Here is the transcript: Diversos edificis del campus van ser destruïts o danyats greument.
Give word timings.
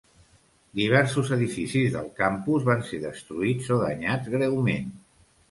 Diversos 0.77 1.29
edificis 1.35 1.91
del 1.97 2.07
campus 2.21 2.65
van 2.71 2.83
ser 2.89 3.01
destruïts 3.05 3.71
o 3.77 3.79
danyats 3.85 4.35
greument. 4.39 4.91